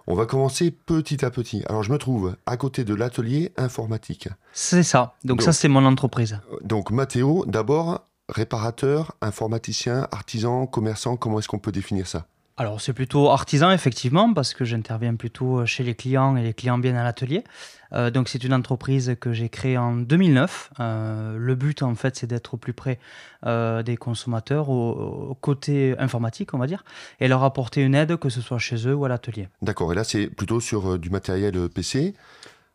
[0.07, 1.63] On va commencer petit à petit.
[1.67, 4.27] Alors, je me trouve à côté de l'atelier informatique.
[4.53, 5.15] C'est ça.
[5.23, 6.39] Donc, ça, c'est mon entreprise.
[6.63, 12.25] Donc, Mathéo, d'abord, réparateur, informaticien, artisan, commerçant, comment est-ce qu'on peut définir ça?
[12.59, 16.77] Alors c'est plutôt artisan effectivement parce que j'interviens plutôt chez les clients et les clients
[16.77, 17.45] viennent à l'atelier.
[17.93, 20.71] Euh, donc c'est une entreprise que j'ai créée en 2009.
[20.81, 22.99] Euh, le but en fait c'est d'être au plus près
[23.45, 26.83] euh, des consommateurs au, côté informatique on va dire
[27.21, 29.47] et leur apporter une aide que ce soit chez eux ou à l'atelier.
[29.61, 32.13] D'accord et là c'est plutôt sur du matériel PC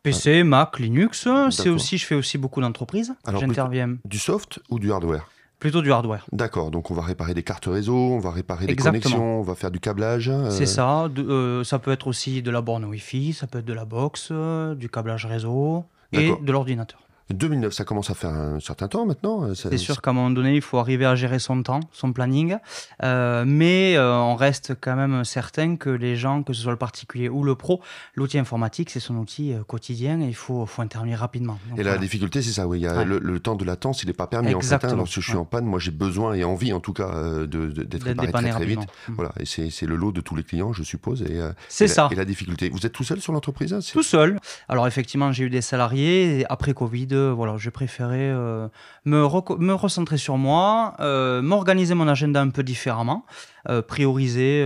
[0.01, 1.27] PC, Mac, Linux.
[1.49, 3.15] C'est aussi, je fais aussi beaucoup d'entreprises.
[3.27, 3.97] J'interviens.
[4.05, 5.27] Du soft ou du hardware?
[5.59, 6.25] Plutôt du hardware.
[6.31, 9.55] D'accord, donc on va réparer des cartes réseau, on va réparer des connexions, on va
[9.55, 10.29] faire du câblage.
[10.29, 10.49] Euh.
[10.49, 13.73] C'est ça, euh, ça peut être aussi de la borne Wi-Fi, ça peut être de
[13.73, 17.04] la box, euh, du câblage réseau et de l'ordinateur.
[17.33, 19.43] 2009, ça commence à faire un certain temps maintenant.
[19.43, 22.13] Euh, c'est sûr qu'à un moment donné, il faut arriver à gérer son temps, son
[22.13, 22.57] planning.
[23.03, 26.77] Euh, mais euh, on reste quand même certain que les gens, que ce soit le
[26.77, 27.81] particulier ou le pro,
[28.13, 31.57] l'outil informatique, c'est son outil quotidien et il faut, faut intervenir rapidement.
[31.75, 32.79] et la difficulté, c'est ça, oui.
[32.79, 34.53] Il y a le, temps de latence, il n'est pas permis.
[34.53, 34.95] En fait, hein.
[34.95, 38.31] lorsque je suis en panne, moi j'ai besoin et envie, en tout cas, d'être réparé
[38.31, 38.79] très, très vite.
[39.09, 41.23] Voilà, et c'est le lot de tous les clients, je suppose.
[41.23, 42.07] Et, c'est ça.
[42.11, 42.69] et la difficulté.
[42.69, 44.39] Vous êtes tout seul sur l'entreprise hein, Tout seul.
[44.69, 46.45] Alors effectivement, j'ai eu des salariés.
[46.49, 48.67] Après Covid, voilà, j'ai préféré euh,
[49.05, 49.17] me,
[49.57, 53.25] me, recentrer sur moi, euh, m'organiser mon agenda un peu différemment,
[53.69, 54.65] euh, prioriser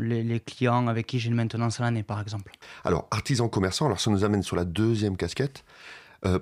[0.00, 2.52] les, les, clients avec qui j'ai une maintenance à l'année, par exemple.
[2.84, 5.64] Alors, artisan commerçant, alors ça nous amène sur la deuxième casquette.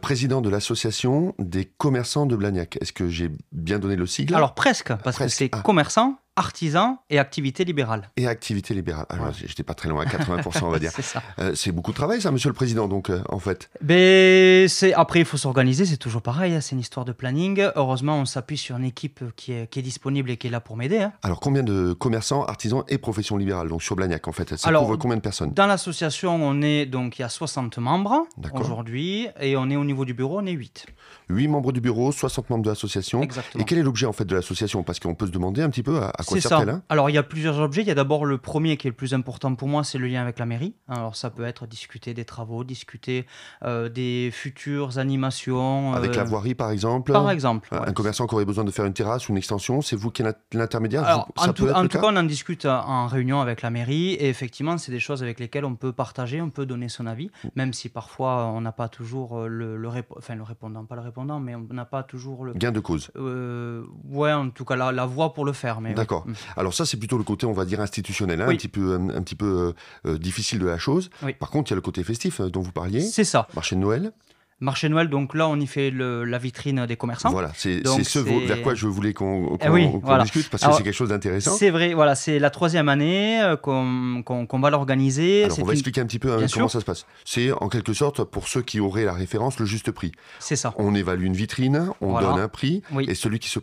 [0.00, 2.78] président de l'association des commerçants de Blagnac.
[2.80, 4.34] Est-ce que j'ai bien donné le sigle?
[4.34, 5.60] Alors presque, parce que c'est ah.
[5.60, 8.10] commerçant artisan et activité libérale.
[8.16, 9.06] Et activité libérale.
[9.08, 10.92] Alors, j'étais pas très loin, à 80%, on va dire.
[10.94, 11.22] c'est ça.
[11.38, 13.70] Euh, c'est beaucoup de travail, ça, monsieur le président, donc, euh, en fait.
[13.80, 14.92] Ben, c'est...
[14.94, 17.66] Après, il faut s'organiser, c'est toujours pareil, hein, c'est une histoire de planning.
[17.74, 20.60] Heureusement, on s'appuie sur une équipe qui est, qui est disponible et qui est là
[20.60, 20.98] pour m'aider.
[20.98, 21.12] Hein.
[21.22, 24.56] Alors, combien de commerçants, artisans et professions libérales, donc sur Blagnac, en fait?
[24.56, 25.52] Ça Alors, couvre combien de personnes?
[25.52, 29.84] Dans l'association, on est, donc, il y a 60 membres aujourd'hui, et on est au
[29.84, 30.86] niveau du bureau, on est 8.
[31.28, 33.22] 8 membres du bureau, 60 membres de l'association.
[33.22, 33.62] Exactement.
[33.62, 34.82] Et quel est l'objet, en fait, de l'association?
[34.82, 37.18] Parce qu'on peut se demander un petit peu à, quoi sert-elle hein alors, il y
[37.18, 37.82] a plusieurs objets.
[37.82, 40.06] Il y a d'abord le premier qui est le plus important pour moi, c'est le
[40.06, 40.74] lien avec la mairie.
[40.88, 43.26] Alors, ça peut être discuter des travaux, discuter
[43.64, 45.94] euh, des futures animations.
[45.94, 47.68] Avec la euh, voirie, par exemple Par exemple.
[47.72, 50.22] Un commerçant qui aurait besoin de faire une terrasse ou une extension, c'est vous qui
[50.22, 51.04] êtes l'intermédiaire?
[51.04, 54.14] Alors, en, tout, cas, on en discute en réunion avec la mairie.
[54.14, 57.30] Et effectivement, c'est des choses avec lesquelles on peut partager, on peut donner son avis,
[57.44, 57.48] mm.
[57.56, 61.40] même si parfois on n'a pas toujours euh, le, enfin, le répondant, pas le répondant,
[61.40, 62.54] mais on n'a pas toujours le.
[62.54, 63.10] Gain de cause.
[63.16, 65.80] ouais, en tout cas, la, la voix pour le faire.
[65.94, 66.15] D'accord.
[66.24, 66.32] Mm.
[66.56, 69.22] Alors, ça, c'est plutôt le côté, on va dire, institutionnel, hein, un petit peu, un,
[69.22, 69.74] petit peu
[70.06, 71.10] euh, euh, difficile de la chose.
[71.38, 73.00] Par contre, il y a le côté festif euh, dont vous parliez.
[73.00, 73.48] C'est ça.
[73.54, 74.12] Marché de Noël.
[74.58, 77.30] Marché Noël, donc là, on y fait la vitrine des commerçants.
[77.30, 81.10] Voilà, c'est ce vers quoi je voulais qu'on eh discute, parce que c'est quelque chose
[81.10, 81.52] d'intéressant.
[81.52, 85.44] C'est vrai, voilà, c'est la troisième année euh, qu'on va l'organiser.
[85.44, 87.06] Alors, on va expliquer un petit peu hein, comment ça se passe.
[87.24, 90.12] C'est en quelque sorte, pour ceux qui auraient la référence, le juste prix.
[90.38, 90.72] C'est ça.
[90.78, 93.58] On évalue une vitrine, on donne un prix, et celui qui se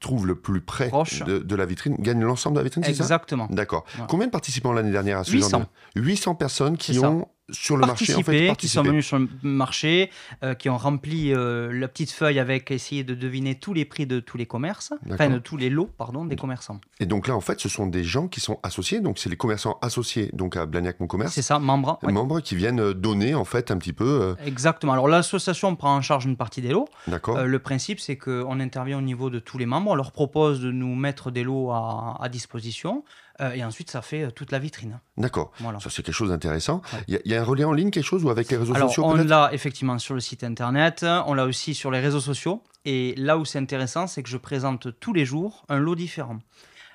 [0.00, 0.90] trouve le plus près
[1.26, 3.02] de, la vitrine gagne l'ensemble de la vitrine, c'est ça?
[3.02, 3.48] Exactement.
[3.50, 3.84] D'accord.
[4.08, 5.64] Combien de participants l'année dernière à ce 800.
[5.96, 10.10] 800 personnes qui ont sur le marché, en fait, qui sont venus sur le marché,
[10.42, 14.06] euh, qui ont rempli euh, la petite feuille avec essayer de deviner tous les prix
[14.06, 16.80] de tous les commerces, enfin de tous les lots, pardon, des commerçants.
[17.00, 19.36] Et donc là, en fait, ce sont des gens qui sont associés, donc c'est les
[19.36, 21.32] commerçants associés donc à Blagnac Mon Commerce.
[21.32, 21.98] C'est ça, membres.
[22.02, 24.36] Membres qui viennent euh, donner en fait un petit peu.
[24.44, 24.92] Exactement.
[24.92, 26.88] Alors l'association prend en charge une partie des lots.
[27.06, 27.42] D'accord.
[27.42, 30.70] le principe, c'est qu'on intervient au niveau de tous les membres, on leur propose de
[30.70, 33.04] nous mettre des lots à, à disposition.
[33.40, 34.98] Euh, et ensuite, ça fait euh, toute la vitrine.
[35.16, 35.52] D'accord.
[35.80, 36.82] Ça, c'est quelque chose d'intéressant.
[37.06, 39.14] Il y, a un relais en ligne, quelque chose, ou avec les réseaux sociaux On
[39.14, 42.62] l'a effectivement sur le site internet, on l'a aussi sur les réseaux sociaux.
[42.84, 46.38] Et là où c'est intéressant, c'est que je présente tous les jours un lot différent.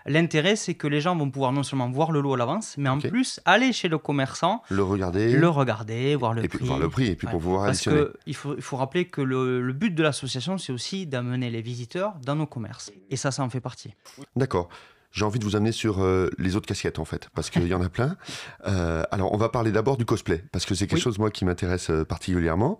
[0.05, 2.89] L'intérêt, c'est que les gens vont pouvoir non seulement voir le lot à l'avance, mais
[2.89, 5.31] en plus aller chez le commerçant, Le regarder.
[5.31, 6.67] le regarder, voir le et puis prix.
[6.67, 7.31] voir le prix et puis Ouais.
[7.31, 8.07] pour pouvoir Parce additionner.
[8.25, 11.61] qu'il faut, il faut rappeler que le, le but de l'association, c'est aussi d'amener les
[11.61, 12.91] visiteurs dans nos commerces.
[13.11, 13.93] Et ça, ça en fait partie.
[14.35, 14.67] D'accord.
[15.13, 17.73] J'ai envie de vous amener sur euh, les autres casquettes en fait, parce qu'il y
[17.73, 18.17] en a plein.
[18.65, 21.01] Euh, alors, on va parler d'abord du cosplay, parce que c'est quelque Oui.
[21.03, 22.79] chose moi qui m'intéresse euh, particulièrement.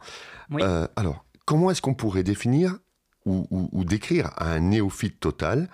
[0.50, 0.62] Oui.
[0.64, 2.78] Euh, alors, comment est-ce qu'on pourrait définir
[3.26, 5.70] ou, ou- ou décrire à un néophyte total?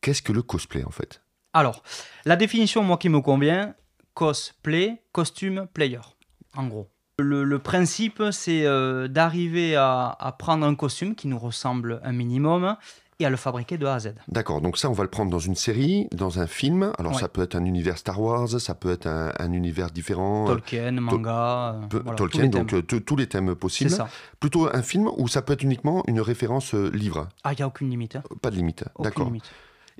[0.00, 1.22] Qu'est-ce que le cosplay en fait?
[1.52, 1.82] Alors,
[2.24, 3.74] la définition, moi, qui me convient,
[4.14, 6.00] cosplay, costume, player,
[6.56, 6.90] en gros.
[7.18, 8.64] Le, le principe, c'est
[9.08, 12.76] d'arriver à, à prendre un costume qui nous ressemble un minimum
[13.20, 14.14] et à le fabriquer de A à Z.
[14.28, 16.92] D'accord, donc ça on va le prendre dans une série, dans un film.
[16.98, 17.20] Alors Ouais.
[17.20, 20.44] ça peut être un univers Star Wars, ça peut être un, un univers différent.
[20.44, 23.90] euh, Tolkien, manga, euh, voilà, Tolkien, donc euh, tous les thèmes c'est possibles.
[23.90, 24.08] ça.
[24.40, 27.62] Plutôt un film ou ça peut être uniquement une référence euh, livre Ah, il n'y
[27.62, 28.16] a aucune limite.
[28.16, 28.22] hein.
[28.42, 28.84] Pas de limite.
[28.94, 29.30] Aucune D'accord.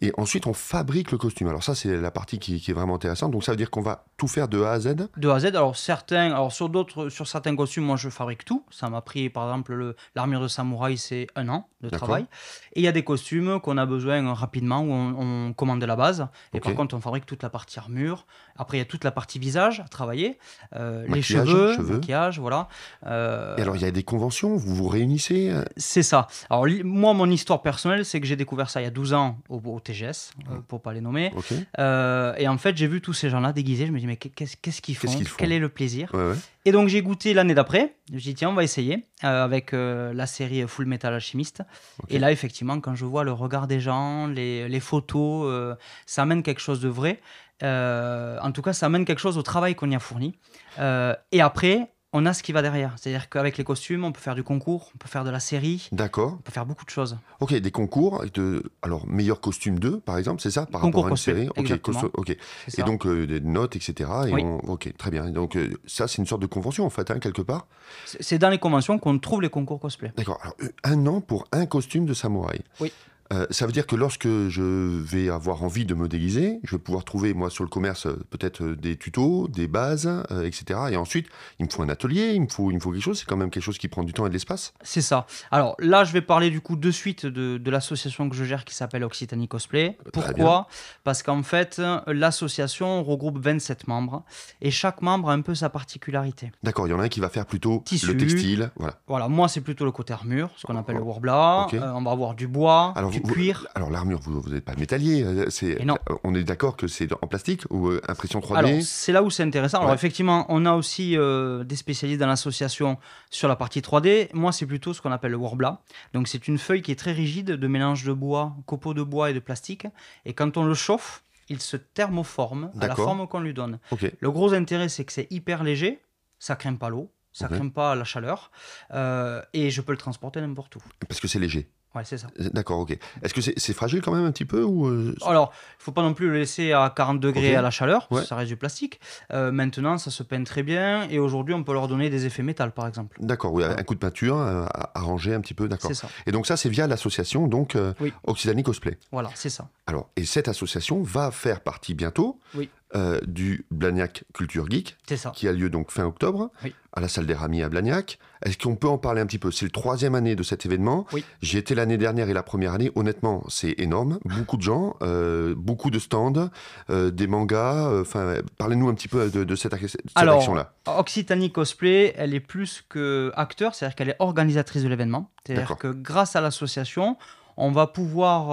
[0.00, 1.48] Et ensuite, on fabrique le costume.
[1.48, 3.30] Alors ça, c'est la partie qui, qui est vraiment intéressante.
[3.30, 5.08] Donc ça veut dire qu'on va tout faire de A à Z.
[5.16, 5.46] De A à Z.
[5.46, 8.64] Alors certains, alors sur d'autres, sur certains costumes, moi je fabrique tout.
[8.70, 12.26] Ça m'a pris, par exemple, le- l'armure de samouraï, c'est un an de travail.
[12.74, 15.82] Et il y a des costumes qu'on a besoin euh, rapidement où on, on commande
[15.84, 16.26] la base.
[16.54, 18.26] Et par contre, on fabrique toute la partie armure.
[18.56, 20.38] Après, il y a toute la partie visage à travailler,
[20.74, 21.94] euh, les cheveux, cheveux.
[21.94, 22.68] maquillage, voilà.
[23.06, 26.26] Euh, Et alors, il y a des conventions, vous vous réunissez c'est ça.
[26.50, 29.38] Alors moi, mon histoire personnelle, c'est que j'ai découvert ça il y a 12 ans
[29.48, 31.32] au, au TGS, euh, pour pas les nommer.
[31.78, 33.86] Euh, et en fait, j'ai vu tous ces gens-là déguisés.
[33.86, 35.08] Je me dis, mais qu'est-ce qu'ils font
[35.38, 36.36] Quel est le plaisir Ouais, ouais.
[36.64, 37.94] Et donc, j'ai goûté l'année d'après.
[38.12, 41.62] Je dis, tiens, on va essayer euh, avec euh, la série Full Metal Alchemist.
[42.02, 42.10] Ok.
[42.10, 45.76] Et là, effectivement, quand je vois le regard des gens, les, les photos,
[46.06, 47.20] ça amène quelque chose de vrai.
[47.62, 50.34] En tout cas, ça amène quelque chose au travail qu'on y a fourni.
[50.78, 52.94] Et après, on a ce qui va derrière.
[52.96, 55.88] C'est-à-dire qu'avec les costumes, on peut faire du concours, on peut faire de la série,
[55.92, 56.34] D'accord.
[56.38, 57.18] on peut faire beaucoup de choses.
[57.40, 58.24] Ok, des concours.
[58.32, 58.62] De...
[58.82, 61.48] Alors, meilleur costume 2, par exemple, c'est ça Par Concours rapport à une série?
[61.50, 62.02] Ok, exactement.
[62.14, 62.36] ok.
[62.68, 64.08] C'est Et donc, euh, des notes, etc.
[64.28, 64.42] Et Oui.
[64.44, 65.24] on- Ok, très bien.
[65.30, 67.66] Donc, euh, ça, c'est une sorte de convention, en fait, hein, quelque part?
[68.06, 70.12] C'est c'est dans les conventions qu'on trouve les concours cosplay.
[70.16, 70.38] D'accord.
[70.42, 72.60] Alors, euh, un an pour un costume de samouraï.
[72.80, 72.92] Oui.
[73.34, 74.62] Euh, ça veut dire que lorsque je
[75.02, 78.16] vais avoir envie de me déguiser, je vais pouvoir trouver, moi, sur le commerce, euh,
[78.30, 80.80] peut-être euh, des tutos, des bases, euh, etc.
[80.90, 81.28] Et ensuite,
[81.58, 83.18] il me faut un atelier, il me faut, il me faut quelque chose.
[83.18, 84.72] C'est quand même quelque chose qui prend du temps et de l'espace.
[84.82, 85.26] C'est ça.
[85.50, 88.64] Alors là, je vais parler du coup de suite de, de l'association que je gère
[88.64, 89.98] qui s'appelle Occitanie Cosplay.
[90.12, 90.68] Pourquoi?
[91.02, 94.22] Parce qu'en fait, l'association regroupe 27 membres
[94.60, 96.52] et chaque membre a un peu sa particularité.
[96.62, 98.06] D'accord, il y en a un qui va faire plutôt Tissu.
[98.06, 98.70] le textile.
[98.76, 98.94] Voilà.
[99.06, 101.64] Voilà, moi c'est plutôt le côté armure, ce qu'on appelle le warbla.
[101.66, 101.74] Ok.
[101.74, 103.66] Euh, on va avoir du bois, Alors, du cuir.
[103.74, 105.22] Alors, l'armure, vous n'êtes pas métallier.
[105.24, 105.96] euh, C'est, Et non.
[106.10, 109.22] euh, On est d'accord que c'est en plastique ou euh, impression 3D Alors, c'est là
[109.22, 109.78] où c'est intéressant.
[109.78, 109.94] Alors, Ouais.
[109.96, 112.98] effectivement, on a aussi euh, des spécialistes dans l'association
[113.30, 114.28] sur la partie 3D.
[114.34, 115.80] Moi, c'est plutôt ce qu'on appelle le warbla.
[116.12, 119.30] Donc, c'est une feuille qui est très rigide, de mélange de bois, copeaux de bois
[119.30, 119.86] et de plastique.
[120.24, 123.78] Et quand on le chauffe, il se thermoforme à la forme qu'on lui donne.
[124.20, 126.00] Le gros intérêt, c'est que c'est hyper léger,
[126.38, 127.52] ça craint pas l'eau, ça Ok.
[127.52, 128.50] craint pas la chaleur,
[128.92, 130.82] euh, et je peux le transporter n'importe où.
[131.08, 131.68] Parce que c'est léger.
[131.94, 132.26] Ouais, c'est ça.
[132.40, 132.96] Euh, D'accord, ok.
[133.22, 135.92] Est-ce que c'est, c'est fragile quand même un petit peu ou euh, Alors, il faut
[135.92, 138.24] pas non plus le laisser à 40 degrés à la chaleur, Ouais.
[138.24, 139.00] ça reste du plastique.
[139.32, 142.42] Euh, maintenant, ça se peint très bien, et aujourd'hui, on peut leur donner des effets
[142.42, 143.16] métal, par exemple.
[143.20, 145.88] D'accord, oui, un coup de peinture, euh, arrangé un petit peu, d'accord.
[145.88, 146.08] C'est ça.
[146.26, 148.12] Et donc ça, c'est via l'association donc Oui.
[148.24, 148.98] Occitanie Cosplay.
[149.12, 149.68] Voilà, c'est ça.
[149.86, 152.68] Alors, et cette association va faire partie bientôt Oui.
[152.96, 155.30] Euh, du Blagnac Culture Geek, ça.
[155.34, 156.74] qui a lieu donc fin octobre, Oui.
[156.92, 158.18] à la salle des Ramis à Blagnac.
[158.44, 159.50] Est-ce qu'on peut en parler un petit peu?
[159.50, 161.06] C'est le troisième année de cet événement.
[161.12, 161.24] Oui.
[161.42, 162.92] J'y étais l'année dernière et la première année.
[162.94, 164.18] Honnêtement, c'est énorme.
[164.24, 166.50] Beaucoup de gens, euh, beaucoup de stands,
[166.90, 168.00] euh, des mangas.
[168.00, 170.72] Enfin, parlez-nous un petit peu de, de cette, cette action-là.
[170.86, 175.30] Occitanie Cosplay, elle est plus que acteur, c'est-à-dire qu'elle est organisatrice de l'événement.
[175.46, 177.16] C'est-à-dire que grâce à l'association,
[177.56, 178.50] on va pouvoir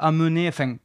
[0.00, 0.76] amener, enfin,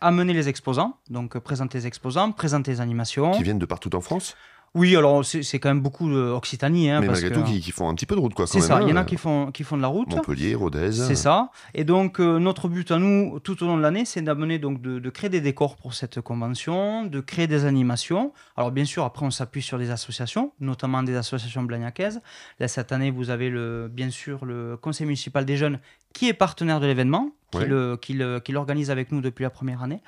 [0.00, 3.32] amener les exposants, donc euh, présenter les exposants, présenter les animations.
[3.32, 4.36] Qui viennent de partout en France,
[4.76, 6.90] Oui, alors c'est quand même beaucoup d'Occitanie.
[6.90, 8.46] Hein, mais parce malgré que- tout, qui, qui font un petit peu de route, quoi.
[8.46, 9.00] C'est ça, il y en hein.
[9.00, 10.08] a qui font, qui font de la route.
[10.14, 10.92] Montpellier, Rodez.
[10.92, 11.50] C'est ça.
[11.74, 14.80] Et donc, euh, notre but à nous, tout au long de l'année, c'est d'amener donc
[14.80, 18.32] de, de créer des décors pour cette convention, de créer des animations.
[18.56, 22.20] Alors, bien sûr, après, on s'appuie sur des associations, notamment des associations blagnacaises.
[22.60, 25.80] Là, cette année, vous avez le, bien sûr le Conseil municipal des jeunes
[26.12, 27.66] qui est partenaire de l'événement, qui Ouais.
[27.66, 30.00] le- qui le- qui l'organise avec nous depuis la première année.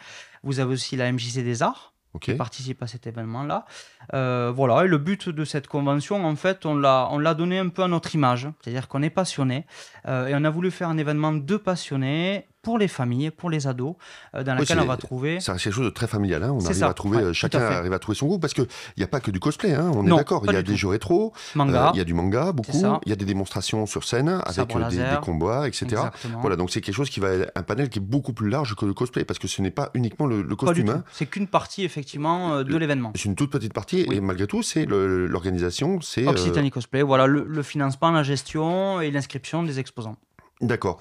[0.44, 2.22] Vous avez aussi la MJC des Arts Ok.
[2.22, 3.64] qui participe à cet événement-là.
[4.12, 7.58] Euh, voilà, et le but de cette convention, en fait, on l'a, on l'a donné
[7.58, 9.66] un peu à notre image, c'est-à-dire qu'on est passionné,
[10.06, 13.66] euh, et on a voulu faire un événement de passionnés pour les familles, pour les
[13.66, 13.96] ados,
[14.34, 15.40] euh, dans laquelle on va trouver.
[15.40, 16.42] C'est quelque chose de très familial.
[16.44, 16.52] Hein.
[16.52, 18.66] On arrive à trouver, chacun arrive à trouver son goût parce qu'il
[18.96, 19.74] n'y a pas que du cosplay.
[19.74, 19.90] Hein.
[19.94, 20.44] On est d'accord.
[20.46, 23.16] Il y a des jeux rétro, il y a du manga beaucoup, il y a
[23.16, 26.02] des démonstrations sur scène avec des, des, combats, etc.
[26.40, 28.74] Voilà, donc c'est quelque chose qui va être un panel qui est beaucoup plus large
[28.76, 30.90] que le cosplay parce que ce n'est pas uniquement le, costume.
[30.90, 31.04] Hein.
[31.12, 33.12] C'est qu'une partie effectivement de l'événement.
[33.16, 37.02] C'est une toute petite partie et malgré tout, c'est l'organisation, c'est Occitanie Cosplay.
[37.02, 40.16] Voilà le, financement, la gestion et l'inscription des exposants.
[40.60, 40.98] D'accord.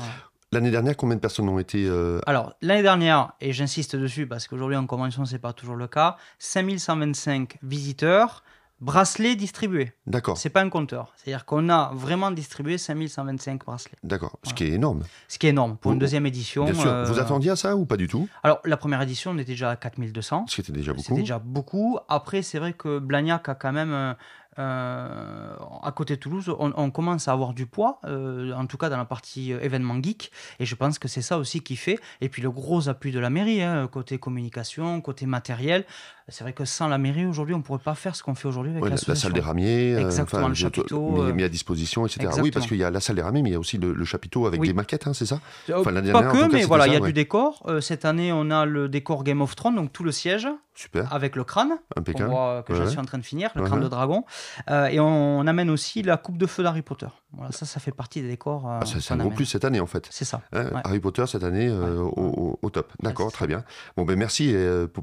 [0.54, 4.50] L'année dernière, combien de personnes ont été euh, Alors, l'année dernière, et j'insiste dessus parce
[4.50, 8.44] qu'aujourd'hui en convention, ce n'est pas toujours le cas, 5125 visiteurs,
[8.82, 9.94] bracelets distribués.
[10.08, 10.38] D'accord.
[10.38, 11.14] C'est pas un compteur.
[11.16, 13.98] C'est-à-dire qu'on a vraiment distribué 5125 bracelets.
[14.04, 14.40] D'accord.
[14.44, 15.04] Ce qui est énorme.
[15.30, 16.66] Ce qui est énorme pour une deuxième édition.
[16.66, 16.92] Bien sûr.
[16.92, 18.28] Euh, Vous attendiez à ça ou pas du tout?
[18.44, 20.48] Alors, la première édition, on était déjà à 4200.
[20.50, 21.04] Ce qui était déjà beaucoup.
[21.08, 21.98] C'était déjà beaucoup.
[22.10, 24.16] Après, c'est vrai que Blagnac a quand même
[24.60, 28.90] euh, à côté de Toulouse, on, commence à avoir du poids, euh, en tout cas
[28.90, 30.30] dans la partie euh, événement geek,
[30.60, 32.00] et je pense que c'est ça aussi qui fait.
[32.20, 35.86] Et puis le gros appui de la mairie, hein, côté communication, côté matériel.
[36.28, 38.48] C'est vrai que sans la mairie aujourd'hui, on ne pourrait pas faire ce qu'on fait
[38.48, 42.30] aujourd'hui avec la, la, salle des ramiers, Exactement, le chapiteau, mis, à disposition, etc.
[42.42, 44.04] Oui, parce qu'il y a la salle des ramiers, mais il y a aussi le,
[44.04, 47.14] chapiteau avec des maquettes, hein, c'est ça Pas que, mais voilà, il y a du
[47.14, 47.66] décor.
[47.80, 50.48] cette année, on a le décor Game of Thrones, donc tout le siège.
[50.74, 51.14] Super.
[51.14, 52.64] Avec le crâne, Impeccable.
[52.64, 54.24] que je suis en train de finir, le crâne de dragon.
[54.70, 57.08] Euh, et on, amène aussi la coupe de feu d'Harry Potter.
[57.34, 58.70] Voilà, ça, ça fait partie des décors.
[58.70, 60.08] Euh, ah, c'est un gros plus cette année, en fait.
[60.12, 60.42] C'est ça.
[60.54, 62.92] Hein, Harry Potter cette année euh, au, top.
[63.02, 63.64] D'accord, très bien.
[63.98, 64.56] Bon, ben merci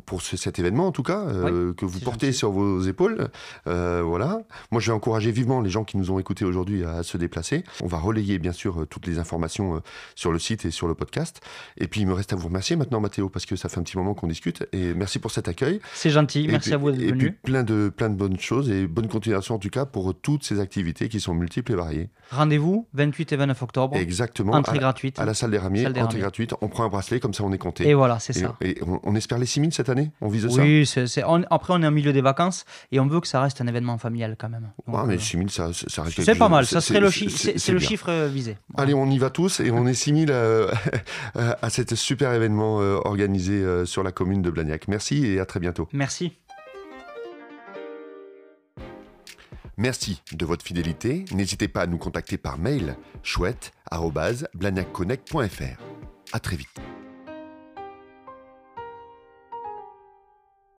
[0.07, 1.25] pour, cet événement, en tout cas,
[1.76, 3.28] que vous portez sur vos épaules.
[3.64, 4.40] voilà.
[4.71, 7.64] Moi, je vais encourager vivement les gens qui nous ont écoutés aujourd'hui à se déplacer.
[7.83, 9.83] On va relayer, bien sûr, toutes les informations
[10.14, 11.40] sur le site et sur le podcast.
[11.76, 13.83] Et puis, il me reste à vous remercier maintenant, Mathéo, parce que ça fait un
[13.83, 14.66] petit moment qu'on discute.
[14.73, 15.80] Et merci pour cet accueil.
[15.95, 16.47] C'est gentil.
[16.49, 17.26] merci à vous d'être venu.
[17.26, 20.14] Et puis, plein de, plein de bonnes choses et bonne continuation, en tout cas, pour
[20.14, 22.11] toutes ces activités qui sont multiples et variées.
[22.30, 23.97] Rendez-vous 28 et 29 octobre.
[23.97, 24.52] Exactement.
[24.52, 25.18] Entrée gratuite.
[25.18, 26.54] À la salle des ramiers, entrée gratuite.
[26.61, 27.88] On prend un bracelet, comme ça on est compté.
[27.88, 28.56] Et voilà, c'est ça.
[28.61, 30.11] Et on, espère les 6000 cette année?
[30.20, 30.62] On vise ça?
[30.62, 30.88] Oui,
[31.50, 33.99] après on est en milieu des vacances et on veut que ça reste un événement
[33.99, 34.70] familial quand même.
[34.92, 38.11] ah, mais 6000, ça, ça reste C'est pas mal, ça serait le, c'est le chiffre
[38.11, 38.56] euh, visé.
[38.76, 40.70] Allez, on y va tous et on est 6000 euh,
[41.35, 44.88] à cet super événement euh, organisé sur la commune de Blagnac.
[44.88, 45.88] Merci et à très bientôt.
[45.92, 46.32] Merci.
[49.78, 51.25] Merci de votre fidélité.
[51.32, 55.82] N'hésitez pas à nous contacter par mail chouette@blagnacconnect.fr.
[56.32, 56.80] À très vite.